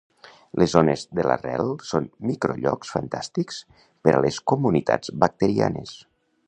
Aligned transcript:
Les 0.59 0.71
zones 0.77 1.03
de 1.19 1.25
l'arrel 1.31 1.69
són 1.89 2.07
microllocs 2.31 2.95
fantàstics 2.97 3.61
per 4.07 4.17
a 4.17 4.27
les 4.27 4.43
comunitats 4.53 5.17
bacterianes. 5.27 5.99